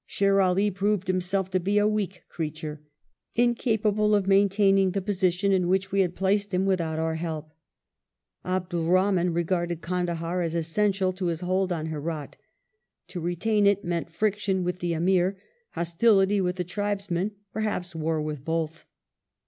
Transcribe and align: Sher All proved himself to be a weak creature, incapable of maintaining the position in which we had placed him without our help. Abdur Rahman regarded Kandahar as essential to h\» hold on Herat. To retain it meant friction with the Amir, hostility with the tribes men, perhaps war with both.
Sher 0.07 0.41
All 0.41 0.55
proved 0.71 1.05
himself 1.07 1.51
to 1.51 1.59
be 1.59 1.77
a 1.77 1.87
weak 1.87 2.23
creature, 2.27 2.81
incapable 3.35 4.15
of 4.15 4.25
maintaining 4.27 4.93
the 4.93 4.99
position 5.01 5.51
in 5.51 5.67
which 5.67 5.91
we 5.91 5.99
had 5.99 6.15
placed 6.15 6.51
him 6.51 6.65
without 6.65 6.97
our 6.97 7.13
help. 7.13 7.51
Abdur 8.43 8.79
Rahman 8.79 9.31
regarded 9.31 9.83
Kandahar 9.83 10.41
as 10.41 10.55
essential 10.55 11.13
to 11.13 11.29
h\» 11.29 11.41
hold 11.41 11.71
on 11.71 11.89
Herat. 11.89 12.33
To 13.09 13.19
retain 13.19 13.67
it 13.67 13.85
meant 13.85 14.09
friction 14.11 14.63
with 14.63 14.79
the 14.79 14.93
Amir, 14.93 15.37
hostility 15.73 16.41
with 16.41 16.55
the 16.55 16.63
tribes 16.63 17.11
men, 17.11 17.33
perhaps 17.53 17.93
war 17.93 18.19
with 18.19 18.43
both. 18.43 18.85